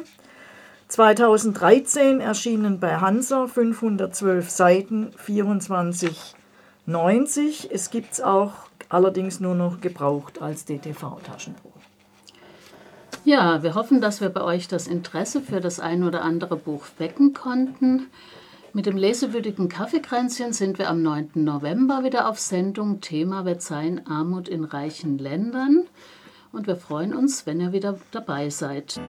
2013 0.89 2.21
erschienen 2.21 2.81
bei 2.81 2.97
Hansa 2.97 3.49
512 3.49 4.49
Seiten, 4.49 5.11
24,90. 5.27 7.71
Es 7.71 7.91
gibt 7.91 8.15
es 8.15 8.23
auch 8.23 8.53
allerdings 8.89 9.41
nur 9.41 9.55
noch 9.55 9.79
gebraucht 9.81 10.41
als 10.41 10.65
DTV-Taschenbuch. 10.65 11.73
Ja, 13.25 13.63
wir 13.65 13.75
hoffen, 13.75 14.01
dass 14.01 14.21
wir 14.21 14.29
bei 14.29 14.43
euch 14.43 14.69
das 14.69 14.87
Interesse 14.87 15.41
für 15.41 15.61
das 15.61 15.81
ein 15.81 16.05
oder 16.05 16.23
andere 16.23 16.55
Buch 16.57 16.85
wecken 16.99 17.35
konnten. 17.35 18.07
Mit 18.77 18.85
dem 18.85 18.99
lesewürdigen 18.99 19.71
Kaffeekränzchen 19.71 20.53
sind 20.53 20.79
wir 20.79 20.91
am 20.91 21.01
9. 21.01 21.31
November 21.37 22.05
wieder 22.05 22.29
auf 22.29 22.39
Sendung. 22.39 23.01
Thema 23.01 23.47
wird 23.47 23.63
sein 23.63 24.07
Armut 24.07 24.49
in 24.49 24.65
reichen 24.65 25.17
Ländern. 25.17 25.85
Und 26.53 26.67
wir 26.67 26.77
freuen 26.77 27.15
uns, 27.15 27.47
wenn 27.47 27.59
ihr 27.59 27.73
wieder 27.73 27.99
dabei 28.11 28.51
seid. 28.51 29.01